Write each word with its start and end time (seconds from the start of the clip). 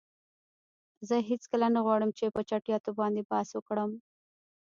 زه 1.07 1.15
هیڅکله 1.29 1.67
نه 1.75 1.79
غواړم 1.85 2.09
چې 2.17 2.33
په 2.35 2.41
چټییاتو 2.49 2.91
باندی 2.99 3.23
بحث 3.31 3.49
وکړم. 3.53 3.91